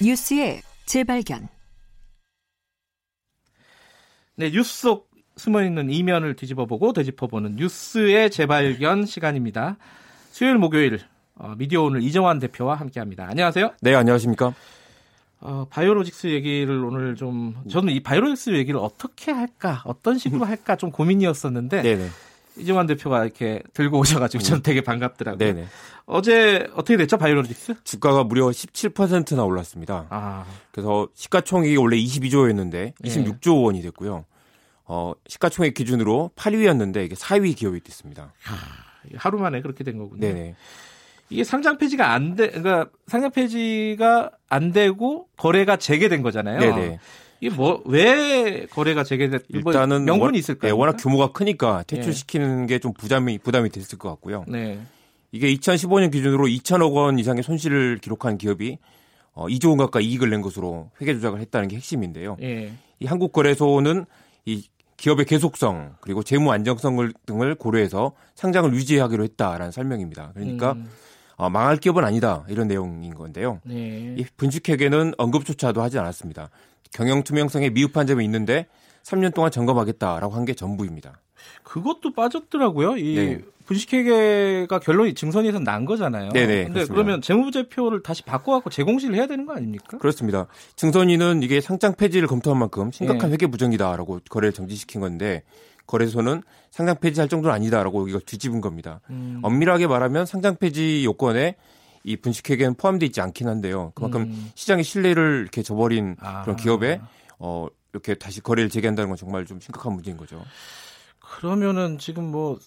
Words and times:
뉴스의 0.00 0.62
재발견. 0.86 1.48
네, 4.36 4.50
뉴스 4.50 4.82
속 4.82 5.10
숨어 5.36 5.62
있는 5.62 5.90
이면을 5.90 6.36
뒤집어 6.36 6.66
보고 6.66 6.92
되짚어 6.92 7.26
보는 7.26 7.56
뉴스의 7.56 8.30
재발견 8.30 9.06
시간입니다. 9.06 9.76
수요일 10.30 10.58
목요일 10.58 11.00
어, 11.34 11.54
미디어 11.56 11.82
오늘 11.82 12.02
이정환 12.02 12.38
대표와 12.38 12.76
함께 12.76 13.00
합니다. 13.00 13.26
안녕하세요. 13.28 13.74
네, 13.80 13.94
안녕하십니까? 13.94 14.54
어, 15.40 15.66
바이오로직스 15.70 16.28
얘기를 16.28 16.84
오늘 16.84 17.16
좀 17.16 17.56
저는 17.68 17.92
이 17.92 18.00
바이오로직스 18.00 18.50
얘기를 18.50 18.78
어떻게 18.78 19.32
할까, 19.32 19.82
어떤 19.84 20.18
식으로 20.18 20.44
할까 20.46 20.76
좀 20.76 20.90
고민이었었는데 20.90 21.82
네네. 21.82 22.08
이정환 22.56 22.86
대표가 22.86 23.24
이렇게 23.24 23.62
들고 23.72 23.98
오셔가지고 23.98 24.42
저는 24.42 24.62
되게 24.62 24.80
반갑더라고요. 24.80 25.38
네네. 25.38 25.66
어제 26.06 26.66
어떻게 26.74 26.96
됐죠, 26.96 27.18
바이오로직스? 27.18 27.84
주가가 27.84 28.24
무려 28.24 28.46
17%나 28.46 29.44
올랐습니다. 29.44 30.06
아, 30.10 30.44
그래서 30.72 31.08
시가총액이 31.14 31.76
원래 31.76 31.96
22조였는데 31.96 32.92
예. 33.04 33.08
26조 33.08 33.64
원이 33.64 33.82
됐고요. 33.82 34.24
어, 34.86 35.12
시가총액 35.28 35.74
기준으로 35.74 36.32
8위였는데 36.34 37.04
이게 37.04 37.14
4위 37.14 37.56
기업이 37.56 37.80
됐습니다. 37.80 38.32
하루 39.16 39.38
만에 39.38 39.62
그렇게 39.62 39.84
된 39.84 39.98
거군요. 39.98 40.20
네네. 40.20 40.56
이게 41.30 41.44
상장 41.44 41.78
폐지가 41.78 42.12
안 42.12 42.34
돼, 42.34 42.48
그러니까 42.48 42.90
상장 43.06 43.30
폐지가 43.30 44.32
안 44.48 44.72
되고 44.72 45.28
거래가 45.36 45.76
재개된 45.76 46.22
거잖아요. 46.22 46.58
네네. 46.58 46.98
이게 47.40 47.54
뭐 47.54 47.82
왜 47.86 48.66
거래가 48.66 49.02
재개됐? 49.04 49.44
뭐 49.62 49.72
일단은 49.72 50.04
명분이 50.04 50.22
원- 50.26 50.34
있을까요? 50.34 50.72
네, 50.74 50.78
워낙 50.78 50.96
규모가 50.98 51.32
크니까 51.32 51.82
퇴출시키는 51.86 52.66
게 52.66 52.78
좀 52.78 52.92
부담이 52.92 53.38
부담이 53.38 53.70
됐을 53.70 53.98
것 53.98 54.08
같고요. 54.10 54.44
네. 54.48 54.78
이게 55.32 55.52
2015년 55.54 56.10
기준으로 56.10 56.46
2천억 56.46 56.92
원 56.94 57.18
이상의 57.18 57.42
손실을 57.42 57.98
기록한 57.98 58.36
기업이 58.38 58.78
어, 59.32 59.46
2조 59.46 59.68
원 59.70 59.78
가까이 59.78 60.04
이익을 60.06 60.28
낸 60.30 60.40
것으로 60.42 60.90
회계 61.00 61.14
조작을 61.14 61.40
했다는 61.40 61.68
게 61.68 61.76
핵심인데요. 61.76 62.36
예. 62.42 62.72
이 62.98 63.06
한국거래소는 63.06 64.06
이 64.44 64.68
기업의 64.96 65.24
계속성 65.26 65.94
그리고 66.00 66.22
재무 66.22 66.50
안정성을 66.52 67.12
등을 67.26 67.54
고려해서 67.54 68.12
상장을 68.34 68.74
유지하기로 68.74 69.22
했다라는 69.24 69.70
설명입니다. 69.70 70.32
그러니까 70.34 70.72
음, 70.72 70.90
어, 71.36 71.48
망할 71.48 71.76
기업은 71.78 72.04
아니다 72.04 72.44
이런 72.48 72.68
내용인 72.68 73.14
건데요. 73.14 73.60
네. 73.64 74.14
이 74.18 74.24
분식회계는 74.36 75.14
언급조차도 75.16 75.80
하지 75.80 75.98
않았습니다. 75.98 76.50
경영 76.92 77.22
투명성에 77.22 77.70
미흡한 77.70 78.06
점이 78.06 78.24
있는데 78.24 78.66
3년 79.02 79.32
동안 79.34 79.50
점검하겠다라고 79.50 80.34
한 80.34 80.44
게 80.44 80.54
전부입니다. 80.54 81.20
그것도 81.62 82.12
빠졌더라고요. 82.14 82.96
이 82.96 83.14
네. 83.14 83.40
분식회계가 83.66 84.80
결론이 84.80 85.14
증선에서 85.14 85.60
난 85.60 85.84
거잖아요. 85.84 86.30
네네, 86.30 86.46
근데 86.64 86.72
그렇습니다. 86.72 86.94
그러면 86.94 87.22
재무제표를 87.22 88.02
다시 88.02 88.22
바꿔갖고 88.24 88.68
재공시를 88.70 89.14
해야 89.14 89.26
되는 89.26 89.46
거 89.46 89.54
아닙니까? 89.54 89.98
그렇습니다. 89.98 90.46
증선위는 90.76 91.42
이게 91.42 91.60
상장 91.60 91.94
폐지를 91.94 92.26
검토한 92.28 92.58
만큼 92.58 92.90
심각한 92.90 93.30
예. 93.30 93.34
회계 93.34 93.46
부정이다라고 93.46 94.20
거래를 94.28 94.52
정지시킨 94.52 95.00
건데 95.00 95.44
거래소는 95.86 96.42
상장 96.70 96.96
폐지할 97.00 97.28
정도는 97.28 97.54
아니다라고 97.54 98.08
이걸 98.08 98.20
뒤집은 98.20 98.60
겁니다. 98.60 99.00
음, 99.10 99.40
엄밀하게 99.42 99.86
말하면 99.86 100.26
상장 100.26 100.56
폐지 100.56 101.04
요건에 101.04 101.56
이 102.02 102.16
분식회계는 102.16 102.74
포함되어 102.74 103.06
있지 103.06 103.20
않긴 103.20 103.48
한데요. 103.48 103.92
그만큼 103.94 104.22
음. 104.22 104.50
시장의 104.54 104.84
신뢰를 104.84 105.40
이렇게 105.42 105.62
저버린 105.62 106.16
아. 106.20 106.42
그런 106.42 106.56
기업에 106.56 107.00
어 107.38 107.66
이렇게 107.92 108.14
다시 108.14 108.40
거래를 108.40 108.70
재개한다는 108.70 109.08
건 109.08 109.16
정말 109.16 109.44
좀 109.46 109.60
심각한 109.60 109.92
문제인 109.92 110.16
거죠. 110.16 110.42
그러면은 111.18 111.98
지금 111.98 112.30
뭐, 112.30 112.58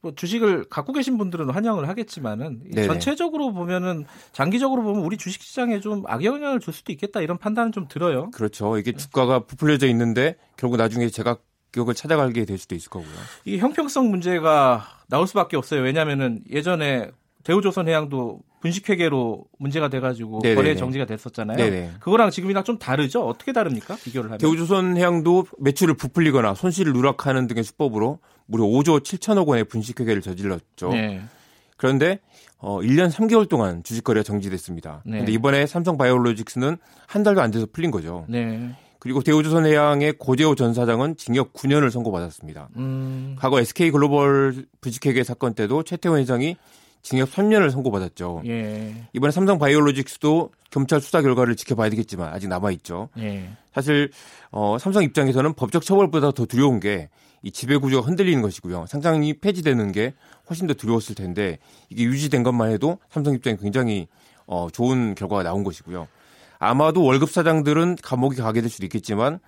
뭐 0.00 0.14
주식을 0.14 0.64
갖고 0.68 0.92
계신 0.92 1.18
분들은 1.18 1.50
환영을 1.50 1.88
하겠지만은 1.88 2.62
이 2.66 2.74
네네. 2.74 2.86
전체적으로 2.86 3.52
보면은 3.52 4.04
장기적으로 4.32 4.82
보면 4.82 5.04
우리 5.04 5.16
주식 5.16 5.42
시장에 5.42 5.80
좀 5.80 6.04
악영향을 6.06 6.60
줄 6.60 6.72
수도 6.72 6.92
있겠다 6.92 7.20
이런 7.20 7.38
판단은 7.38 7.72
좀 7.72 7.88
들어요. 7.88 8.30
그렇죠. 8.30 8.78
이게 8.78 8.92
주가가 8.92 9.40
부풀려져 9.40 9.86
있는데 9.88 10.36
결국 10.56 10.76
나중에 10.76 11.08
제가 11.08 11.38
기억을 11.72 11.94
찾아가게 11.94 12.44
될 12.44 12.58
수도 12.58 12.74
있을 12.74 12.90
거고요. 12.90 13.10
이 13.46 13.58
형평성 13.58 14.10
문제가 14.10 14.86
나올 15.08 15.26
수밖에 15.26 15.56
없어요. 15.56 15.80
왜냐하면은 15.80 16.42
예전에 16.50 17.10
대우조선해양도 17.44 18.40
분식회계로 18.62 19.44
문제가 19.58 19.88
돼가지고 19.88 20.40
네네네. 20.42 20.54
거래 20.54 20.76
정지가 20.76 21.04
됐었잖아요. 21.04 21.56
네네. 21.56 21.90
그거랑 22.00 22.30
지금이랑 22.30 22.64
좀 22.64 22.78
다르죠? 22.78 23.26
어떻게 23.26 23.52
다릅니까? 23.52 23.96
비교를 23.96 24.30
하면. 24.30 24.38
대우조선해양도 24.38 25.46
매출을 25.58 25.94
부풀리거나 25.94 26.54
손실을 26.54 26.92
누락하는 26.92 27.48
등의 27.48 27.64
수법으로 27.64 28.20
무려 28.46 28.64
5조 28.64 29.02
7천억 29.02 29.48
원의 29.48 29.64
분식회계를 29.64 30.22
저질렀죠. 30.22 30.90
네. 30.90 31.22
그런데 31.76 32.20
어 32.58 32.78
1년 32.78 33.10
3개월 33.10 33.48
동안 33.48 33.82
주식 33.82 34.04
거래가 34.04 34.22
정지됐습니다. 34.22 35.02
네. 35.04 35.18
근데 35.18 35.32
이번에 35.32 35.66
삼성바이오로직스는 35.66 36.76
한 37.08 37.22
달도 37.24 37.40
안 37.40 37.50
돼서 37.50 37.66
풀린 37.72 37.90
거죠. 37.90 38.24
네. 38.28 38.70
그리고 39.00 39.20
대우조선해양의 39.20 40.12
고재호 40.18 40.54
전 40.54 40.72
사장은 40.74 41.16
징역 41.16 41.52
9년을 41.54 41.90
선고받았습니다. 41.90 42.68
음. 42.76 43.34
과거 43.36 43.58
SK글로벌 43.58 44.66
분식회계 44.80 45.24
사건 45.24 45.54
때도 45.54 45.82
최태원 45.82 46.20
회장이 46.20 46.56
징역 47.02 47.30
3년을 47.30 47.70
선고받았죠. 47.70 48.42
예. 48.46 49.08
이번에 49.12 49.30
삼성 49.32 49.58
바이오로직스도 49.58 50.50
검찰 50.70 51.00
수사 51.00 51.20
결과를 51.20 51.56
지켜봐야 51.56 51.90
되겠지만 51.90 52.32
아직 52.32 52.48
남아 52.48 52.70
있죠. 52.72 53.08
예. 53.18 53.48
사실 53.74 54.10
어, 54.50 54.78
삼성 54.78 55.02
입장에서는 55.02 55.54
법적 55.54 55.84
처벌보다 55.84 56.30
더 56.30 56.46
두려운 56.46 56.80
게 56.80 57.08
이 57.42 57.50
지배 57.50 57.76
구조가 57.76 58.06
흔들리는 58.06 58.40
것이고요. 58.40 58.86
상장이 58.86 59.34
폐지되는 59.34 59.92
게 59.92 60.14
훨씬 60.48 60.66
더 60.66 60.74
두려웠을 60.74 61.14
텐데 61.14 61.58
이게 61.90 62.04
유지된 62.04 62.42
것만 62.44 62.70
해도 62.70 62.98
삼성 63.10 63.34
입장에 63.34 63.56
굉장히 63.60 64.06
어, 64.46 64.68
좋은 64.72 65.14
결과가 65.14 65.42
나온 65.42 65.64
것이고요. 65.64 66.06
아마도 66.58 67.02
월급 67.02 67.30
사장들은 67.30 67.96
감옥에 68.02 68.36
가게 68.36 68.60
될 68.60 68.70
수도 68.70 68.86
있겠지만 68.86 69.40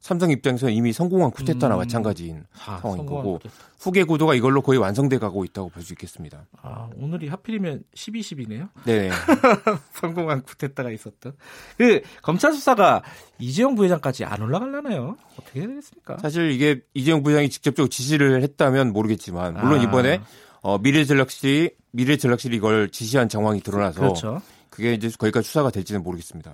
삼성 0.00 0.30
입장에서는 0.30 0.72
이미 0.72 0.92
성공한 0.92 1.30
쿠데타나 1.30 1.74
음. 1.76 1.78
마찬가지인 1.78 2.44
아, 2.66 2.78
상황인 2.80 3.06
거고 3.06 3.34
쿠데타. 3.38 3.54
후계 3.80 4.04
구도가 4.04 4.34
이걸로 4.34 4.62
거의 4.62 4.78
완성돼 4.78 5.18
가고 5.18 5.44
있다고 5.44 5.68
볼 5.70 5.82
수 5.82 5.92
있겠습니다. 5.92 6.46
아, 6.62 6.88
오늘이 6.96 7.28
하필이면 7.28 7.82
12, 7.94 8.20
10이네요. 8.20 8.68
네. 8.84 9.10
성공한 9.94 10.42
쿠데타가 10.42 10.90
있었던. 10.90 11.32
그 11.78 12.02
검찰 12.22 12.52
수사가 12.52 13.02
이재용 13.38 13.74
부회장까지 13.74 14.24
안 14.24 14.42
올라갈라나요? 14.42 15.16
어떻게 15.38 15.60
해야 15.60 15.68
되겠습니까? 15.68 16.18
사실 16.18 16.50
이게 16.50 16.80
이재용 16.94 17.22
부장이 17.22 17.48
직접적으로 17.50 17.88
지시를 17.88 18.42
했다면 18.42 18.92
모르겠지만 18.92 19.54
물론 19.54 19.80
아. 19.80 19.82
이번에 19.82 20.20
어, 20.62 20.78
미래전략실이 20.78 21.70
미래전략실이 21.92 22.56
이걸 22.56 22.90
지시한 22.90 23.28
정황이 23.28 23.60
드러나서 23.60 24.00
그렇죠. 24.00 24.42
그게 24.70 24.94
이제 24.94 25.08
거기까지 25.16 25.46
수사가 25.46 25.70
될지는 25.70 26.02
모르겠습니다. 26.02 26.52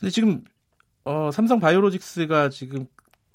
근데 0.00 0.10
지금 0.10 0.42
어, 1.04 1.30
삼성 1.32 1.58
바이오로직스가 1.60 2.48
지금 2.50 2.86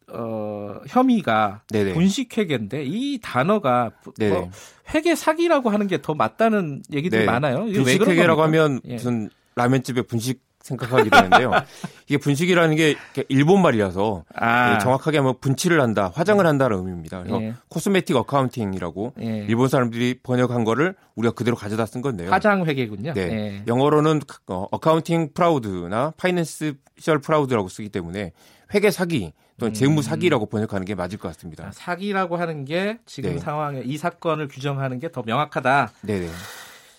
어, 0.10 0.80
혐의가 0.88 1.62
네네. 1.70 1.94
분식회계인데 1.94 2.84
이 2.86 3.20
단어가 3.22 3.92
부- 4.02 4.14
네네. 4.14 4.38
어, 4.38 4.50
회계 4.94 5.16
사기라고 5.16 5.70
하는 5.70 5.88
게 5.88 6.02
더 6.02 6.14
맞다는 6.14 6.82
얘기들이 6.94 7.22
네. 7.22 7.26
많아요. 7.26 7.66
분식회계라고? 7.66 8.42
하면 8.44 8.80
예. 8.86 8.94
무슨 8.94 9.30
라면집에 9.56 10.04
분식 10.04 10.42
생각하게 10.68 11.10
되는데요. 11.10 11.52
이게 12.08 12.18
분식이라는 12.18 12.76
게 12.76 12.96
일본 13.30 13.62
말이라서 13.62 14.24
아, 14.36 14.76
예, 14.76 14.80
정확하게 14.80 15.18
하면 15.18 15.36
분칠을 15.40 15.82
한다, 15.82 16.12
화장을 16.14 16.46
한다는 16.46 16.78
의미입니다. 16.78 17.20
그래서 17.24 17.42
예. 17.42 17.54
cosmetic 17.70 18.16
accounting이라고 18.16 19.14
예. 19.22 19.46
일본 19.48 19.68
사람들이 19.70 20.20
번역한 20.24 20.64
거를 20.64 20.96
우리가 21.16 21.34
그대로 21.34 21.56
가져다 21.56 21.86
쓴 21.86 22.02
건데요. 22.02 22.32
화장 22.32 22.66
회계군요. 22.66 23.14
네. 23.14 23.22
예. 23.22 23.64
영어로는 23.68 24.22
어, 24.48 24.68
accounting 24.72 25.30
fraud나 25.34 26.14
financial 26.18 27.20
fraud라고 27.24 27.70
쓰기 27.70 27.90
때문에 27.90 28.34
회계 28.74 28.92
사기 28.92 29.34
또는 29.60 29.74
재무 29.74 30.04
사기라고 30.04 30.46
번역하는 30.46 30.86
게 30.86 30.94
맞을 30.94 31.18
것 31.18 31.30
같습니다. 31.30 31.64
음. 31.64 31.70
아, 31.70 31.72
사기라고 31.72 32.36
하는 32.38 32.64
게 32.64 33.00
지금 33.08 33.32
네. 33.32 33.40
상황에 33.40 33.82
이 33.84 33.98
사건을 33.98 34.50
규정하는 34.50 35.00
게 35.00 35.08
더 35.10 35.24
명확하다. 35.26 35.92
네네. 36.02 36.28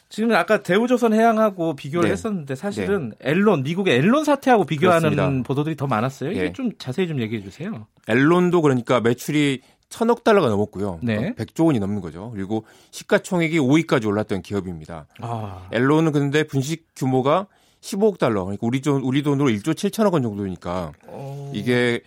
지금 0.08 0.32
아까 0.32 0.62
대우조선 0.62 1.12
해양하고 1.12 1.76
비교를 1.76 2.08
네. 2.08 2.12
했었는데 2.12 2.54
사실은 2.54 3.12
앨론 3.20 3.62
미국의 3.62 3.96
앨론 3.96 4.24
사태하고 4.24 4.64
비교하는 4.64 5.10
그렇습니다. 5.10 5.46
보도들이 5.46 5.76
더 5.76 5.86
많았어요. 5.86 6.30
이게 6.30 6.42
네. 6.44 6.52
좀 6.52 6.72
자세히 6.78 7.06
좀 7.06 7.20
얘기해 7.20 7.42
주세요. 7.42 7.86
앨론도 8.08 8.62
그러니까 8.62 9.00
매출이 9.00 9.60
천억 9.90 10.24
달러가 10.24 10.48
넘었고요. 10.48 11.00
네. 11.02 11.16
그러니까 11.16 11.44
100조 11.44 11.66
원이 11.66 11.78
넘는 11.78 12.00
거죠. 12.00 12.30
그리고 12.34 12.64
시가총액이 12.90 13.58
5위까지 13.58 14.06
올랐던 14.06 14.42
기업입니다. 14.42 15.06
아, 15.20 15.68
앨론은 15.72 16.12
근데 16.12 16.42
분식 16.42 16.86
규모가 16.96 17.46
15억 17.80 18.18
달러, 18.18 18.44
그러니까 18.44 18.66
우리 18.66 18.80
돈 18.80 19.02
우리 19.02 19.22
돈으로 19.22 19.48
1조 19.50 19.72
7천억 19.74 20.12
원 20.12 20.22
정도니까 20.22 20.92
어, 21.06 21.52
이게 21.54 22.00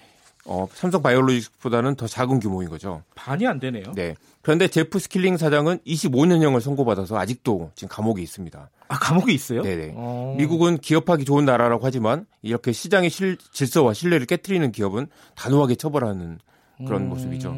어, 0.45 0.67
삼성 0.73 1.01
바이오로직스보다는 1.01 1.95
더 1.95 2.07
작은 2.07 2.39
규모인 2.39 2.69
거죠. 2.69 3.03
반이 3.15 3.45
안 3.47 3.59
되네요. 3.59 3.83
네. 3.95 4.15
그런데 4.41 4.67
제프 4.67 4.97
스킬링 4.97 5.37
사장은 5.37 5.79
25년형을 5.85 6.61
선고받아서 6.61 7.17
아직도 7.17 7.71
지금 7.75 7.89
감옥에 7.89 8.21
있습니다. 8.23 8.69
아 8.87 8.99
감옥에 8.99 9.31
있어요? 9.33 9.61
네네. 9.61 9.93
어. 9.95 10.35
미국은 10.37 10.77
기업하기 10.79 11.25
좋은 11.25 11.45
나라라고 11.45 11.85
하지만 11.85 12.25
이렇게 12.41 12.71
시장의 12.71 13.09
실- 13.11 13.37
질서와 13.51 13.93
신뢰를 13.93 14.25
깨뜨리는 14.25 14.71
기업은 14.71 15.07
단호하게 15.35 15.75
처벌하는 15.75 16.39
그런 16.87 17.03
음, 17.03 17.09
모습이죠. 17.09 17.55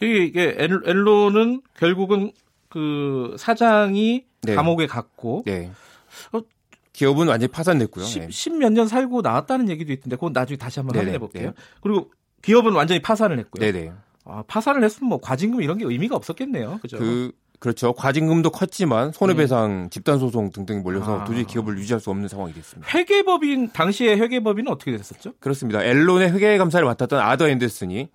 이게, 0.00 0.24
이게 0.24 0.54
엔론은 0.58 1.62
결국은 1.76 2.30
그 2.68 3.34
사장이 3.36 4.24
네. 4.42 4.54
감옥에 4.54 4.86
갔고 4.86 5.42
네. 5.44 5.72
어, 6.32 6.40
기업은 6.92 7.28
완전히 7.28 7.50
파산됐고요. 7.50 8.04
10, 8.04 8.58
몇년 8.58 8.86
살고 8.86 9.22
나왔다는 9.22 9.68
얘기도 9.68 9.92
있던데 9.92 10.16
그건 10.16 10.32
나중에 10.32 10.56
다시 10.56 10.78
한번. 10.80 10.96
확인해 10.96 11.18
볼게요. 11.18 11.48
네. 11.48 11.52
그리고 11.80 12.10
기업은 12.42 12.72
완전히 12.74 13.00
파산을 13.00 13.38
했고요. 13.38 13.72
네네. 13.72 13.92
아, 14.24 14.42
파산을 14.46 14.84
했으면 14.84 15.08
뭐 15.08 15.20
과징금 15.20 15.62
이런 15.62 15.78
게 15.78 15.84
의미가 15.84 16.14
없었겠네요. 16.16 16.78
그죠? 16.82 16.98
그 16.98 17.32
그렇죠. 17.58 17.92
과징금도 17.92 18.50
컸지만 18.50 19.12
손해배상, 19.12 19.82
네. 19.84 19.88
집단 19.90 20.18
소송 20.18 20.50
등등이 20.50 20.80
몰려서 20.80 21.20
아. 21.20 21.24
도저히 21.24 21.44
기업을 21.44 21.78
유지할 21.78 22.00
수 22.00 22.10
없는 22.10 22.26
상황이 22.26 22.52
됐습니다. 22.52 22.90
회계법인 22.92 23.70
당시에 23.72 24.16
회계법인은 24.16 24.70
어떻게 24.70 24.90
됐었죠? 24.96 25.34
그렇습니다. 25.38 25.82
앨론의 25.84 26.32
회계 26.32 26.58
감사를 26.58 26.84
맡았던 26.84 27.20
아더 27.20 27.48
앤더슨이 27.48 28.08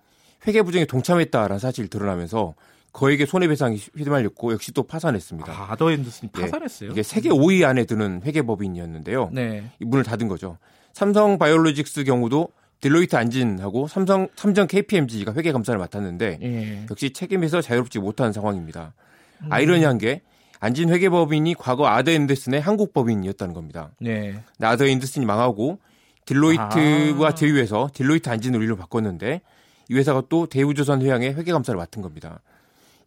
회계 0.46 0.62
부정에 0.62 0.84
동참했다라는 0.84 1.58
사실이 1.58 1.88
드러나면서 1.88 2.54
거액의 2.98 3.28
손해배상이 3.28 3.80
휘말렸고 3.96 4.52
역시 4.52 4.72
또 4.72 4.82
파산했습니다. 4.82 5.52
아, 5.52 5.76
더 5.76 5.92
앤더슨이 5.92 6.32
네. 6.32 6.42
파산했어요? 6.42 6.88
네. 6.88 6.92
이게 6.92 7.02
세계 7.04 7.28
5위 7.28 7.64
안에 7.64 7.84
드는 7.84 8.22
회계법인이었는데요. 8.24 9.30
네. 9.32 9.70
이 9.78 9.84
문을 9.84 10.02
닫은 10.02 10.26
거죠. 10.26 10.58
삼성 10.92 11.38
바이오로직스 11.38 12.02
경우도 12.02 12.48
딜로이트 12.80 13.14
안진하고 13.14 13.86
삼성 13.86 14.26
삼정 14.34 14.66
KPMG가 14.66 15.32
회계 15.34 15.52
감사를 15.52 15.78
맡았는데 15.78 16.38
예. 16.42 16.86
역시 16.90 17.12
책임에서 17.12 17.60
자유롭지 17.60 18.00
못한 18.00 18.32
상황입니다. 18.32 18.94
음. 19.42 19.46
아이러니한 19.52 19.98
게 19.98 20.22
안진 20.58 20.88
회계법인이 20.88 21.54
과거 21.54 21.86
아더 21.86 22.10
앤더슨의 22.10 22.60
한국 22.60 22.92
법인이었다는 22.92 23.54
겁니다. 23.54 23.92
네. 24.00 24.42
아더 24.60 24.86
앤더슨이 24.86 25.24
망하고 25.24 25.78
딜로이트와 26.24 27.28
아. 27.28 27.34
제휴해서 27.34 27.90
딜로이트 27.94 28.28
안진으로 28.28 28.74
바꿨는데 28.76 29.40
이 29.88 29.94
회사가 29.94 30.24
또 30.28 30.46
대우조선 30.46 31.00
해양의 31.02 31.34
회계 31.36 31.52
감사를 31.52 31.78
맡은 31.78 32.02
겁니다. 32.02 32.40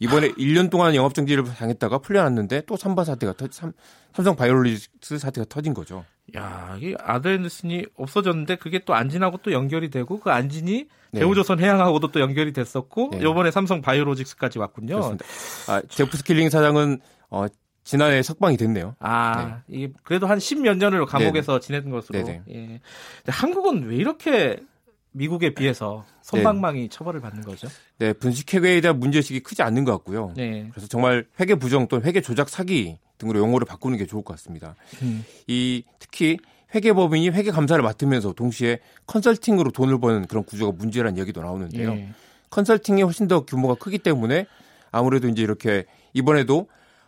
이번에 0.01 0.29
1년 0.31 0.71
동안 0.71 0.95
영업 0.95 1.13
정지를 1.13 1.43
당했다가 1.43 1.99
풀려났는데 1.99 2.63
또 2.65 2.75
삼바 2.75 3.03
사태가 3.03 3.33
터, 3.33 3.47
삼, 3.51 3.71
삼성 4.13 4.35
바이오로직스 4.35 5.19
사태가 5.19 5.45
터진 5.47 5.75
거죠. 5.75 6.03
야, 6.35 6.75
이 6.81 6.95
아더앤더슨이 6.97 7.85
없어졌는데 7.95 8.55
그게 8.55 8.79
또 8.79 8.95
안진하고 8.95 9.37
또 9.43 9.51
연결이 9.51 9.91
되고 9.91 10.19
그 10.19 10.31
안진이 10.31 10.87
네. 11.11 11.19
대우조선 11.19 11.59
해양하고도 11.59 12.07
또 12.07 12.19
연결이 12.19 12.51
됐었고 12.51 13.11
네. 13.11 13.19
이번에 13.19 13.51
삼성 13.51 13.81
바이오로직스까지 13.81 14.57
왔군요. 14.57 14.95
그렇습니다. 14.95 15.25
아, 15.67 15.81
제프 15.87 16.17
스킬링 16.17 16.49
사장은 16.49 16.99
어, 17.29 17.45
지난해 17.83 18.23
석방이 18.23 18.57
됐네요. 18.57 18.95
아, 18.99 19.61
네. 19.67 19.77
이 19.77 19.89
그래도 20.03 20.25
한 20.25 20.39
10몇 20.39 20.77
년을 20.77 21.05
감옥에서 21.05 21.59
네 21.59 21.65
지낸 21.65 21.91
것으로. 21.91 22.23
네 22.23 22.41
예. 22.49 22.79
한국은 23.27 23.87
왜 23.87 23.97
이렇게 23.97 24.57
미국에 25.13 25.53
비해서 25.53 26.05
솜방망이 26.21 26.81
네. 26.81 26.87
처벌을 26.89 27.19
받는 27.21 27.43
거죠. 27.43 27.67
네, 27.97 28.13
분식 28.13 28.53
회계에 28.53 28.81
대한 28.81 28.99
문제의식이 28.99 29.41
크지 29.41 29.61
않는 29.61 29.83
것 29.83 29.91
같고요. 29.91 30.33
네. 30.35 30.67
그래서 30.71 30.87
정말 30.87 31.25
회계 31.39 31.55
부정 31.55 31.87
또는 31.87 32.05
회계 32.05 32.21
조작 32.21 32.49
사기 32.49 32.97
등으로 33.17 33.39
용어를 33.39 33.65
바꾸는 33.65 33.97
게 33.97 34.05
좋을 34.05 34.23
것 34.23 34.33
같습니다. 34.33 34.75
음. 35.01 35.25
이 35.47 35.83
특히 35.99 36.37
회계법인이 36.73 37.29
회계 37.29 37.51
감사를 37.51 37.81
맡으면서 37.83 38.33
동시에 38.33 38.79
컨설팅으로 39.05 39.71
돈을 39.71 39.99
버는 39.99 40.27
그런 40.27 40.43
구조가 40.43 40.77
문제라는 40.77 41.19
얘기도 41.19 41.41
나오는데요. 41.41 41.93
네. 41.93 42.09
컨설팅이 42.49 43.01
훨씬 43.01 43.27
더 43.27 43.45
규모가 43.45 43.75
크기 43.75 43.97
때문에 43.97 44.45
아무래도 44.91 45.27
이제 45.27 45.41
이렇게 45.41 45.85
이번에도 46.13 46.67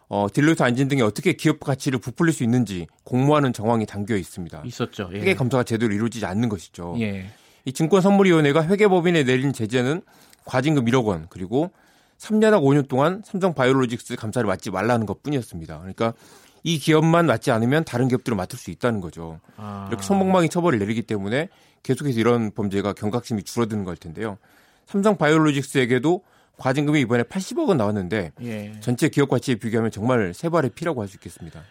어, 0.10 0.28
딜로이트 0.32 0.62
안진 0.62 0.90
등이 0.90 1.02
어떻게 1.02 1.34
기업 1.34 1.60
가치를 1.60 2.00
부풀릴 2.00 2.34
수 2.34 2.44
있는지 2.44 2.88
공모하는 3.04 3.54
정황이 3.54 3.86
담겨 3.86 4.16
있습니다. 4.16 4.64
있었죠. 4.66 5.10
예. 5.14 5.20
회계 5.20 5.34
감사가 5.34 5.64
제대로 5.64 5.94
이루어지지 5.94 6.26
않는 6.26 6.50
것이죠. 6.50 6.96
예. 7.00 7.32
이 7.66 7.74
증권선물위원회가 7.74 8.66
회계법인에 8.68 9.24
내린 9.24 9.54
제재는 9.54 10.02
과징금 10.46 10.86
1억 10.86 11.06
원 11.06 11.28
그리고 11.30 11.72
3년하고 12.18 12.64
5년 12.64 12.88
동안 12.88 13.22
삼성 13.26 13.54
바이오로직스 13.54 14.16
감사를 14.16 14.46
맡지 14.48 14.72
말라는 14.72 15.06
것 15.06 15.24
뿐이었습니다. 15.24 15.80
그러니까 15.80 16.14
이 16.64 16.78
기업만 16.80 17.26
맡지 17.26 17.52
않으면 17.52 17.84
다른 17.84 18.08
기업들을 18.08 18.36
맡을 18.36 18.58
수 18.58 18.72
있다는 18.72 19.02
거죠. 19.02 19.40
아. 19.58 19.88
이렇게 19.90 20.04
손방망이 20.04 20.50
처벌을 20.50 20.80
내리기 20.80 21.02
때문에 21.04 21.50
계속해서 21.84 22.20
이런 22.20 22.52
범죄가 22.52 22.94
경각심이 22.94 23.44
줄어드는 23.44 23.84
걸 23.84 23.98
텐데요. 23.98 24.38
삼성 24.86 25.18
바이오로직스에게도 25.18 26.24
과징금이 26.58 27.02
이번에 27.02 27.24
80억 27.24 27.68
원 27.68 27.78
나왔는데 27.78 28.32
예. 28.42 28.74
전체 28.80 29.10
기업 29.10 29.30
가치에 29.30 29.56
비교하면 29.56 29.92
정말 29.92 30.34
세 30.34 30.50
발의 30.50 30.72
피라고 30.76 31.02
할 31.02 31.08
수 31.08 31.18
있겠습니다. 31.18 31.62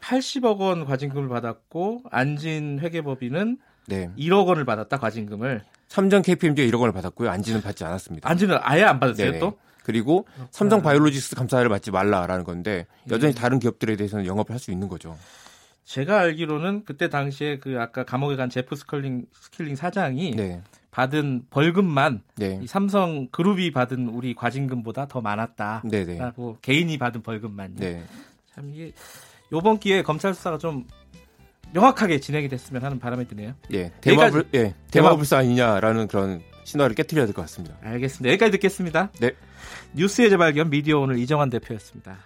80억 0.00 0.58
원 0.60 0.84
과징금을 0.84 1.28
받았고 1.28 2.02
안진 2.10 2.78
회계법인은 2.80 3.58
네. 3.86 4.10
1억 4.18 4.46
원을 4.46 4.64
받았다 4.64 4.98
과징금을. 4.98 5.62
삼성 5.88 6.22
KPMG가 6.22 6.68
1억 6.70 6.80
원을 6.80 6.92
받았고요. 6.92 7.30
안지는 7.30 7.60
받지 7.60 7.84
않았습니다. 7.84 8.28
안지는 8.28 8.58
아예 8.62 8.82
안 8.82 8.98
받았어요 9.00 9.26
네네. 9.26 9.38
또? 9.38 9.58
그리고 9.84 10.22
그렇구나. 10.24 10.48
삼성 10.50 10.82
바이오로직스 10.82 11.36
감사를 11.36 11.68
맡지 11.68 11.90
말라라는 11.90 12.44
건데 12.44 12.86
여전히 13.10 13.34
네. 13.34 13.40
다른 13.40 13.58
기업들에 13.58 13.96
대해서는 13.96 14.24
영업을 14.26 14.52
할 14.54 14.58
수 14.58 14.70
있는 14.70 14.88
거죠. 14.88 15.16
제가 15.84 16.20
알기로는 16.20 16.84
그때 16.86 17.10
당시에 17.10 17.58
그 17.58 17.76
아까 17.78 18.04
감옥에 18.04 18.36
간 18.36 18.48
제프 18.48 18.74
스컬링 18.74 19.26
스킬링 19.34 19.76
사장이 19.76 20.34
네. 20.34 20.62
받은 20.90 21.46
벌금만 21.50 22.22
네. 22.36 22.58
이 22.62 22.66
삼성 22.66 23.28
그룹이 23.30 23.72
받은 23.72 24.08
우리 24.08 24.34
과징금보다 24.34 25.06
더 25.08 25.20
많았다라고 25.20 25.90
네네. 25.90 26.18
개인이 26.62 26.96
받은 26.96 27.22
벌금만요. 27.22 27.76
네. 27.76 28.02
참 28.54 28.70
이게 28.72 28.92
요번 29.52 29.78
기회에 29.78 30.02
검찰 30.02 30.32
수사가 30.32 30.56
좀 30.56 30.86
명확하게 31.74 32.20
진행이 32.20 32.48
됐으면 32.48 32.82
하는 32.84 32.98
바람이 32.98 33.26
드네요. 33.28 33.54
예, 33.72 33.90
대마불, 34.00 34.48
예, 34.54 34.74
대마불사 34.90 35.38
아니냐라는 35.38 36.06
그런 36.08 36.40
신화를 36.64 36.94
깨뜨려야 36.94 37.26
될 37.26 37.34
것 37.34 37.42
같습니다. 37.42 37.76
알겠습니다. 37.82 38.30
여기까지 38.30 38.52
듣겠습니다. 38.52 39.10
네. 39.20 39.32
뉴스의 39.94 40.30
재발견 40.30 40.70
미디어 40.70 40.98
오늘 40.98 41.18
이정환 41.18 41.50
대표였습니다. 41.50 42.16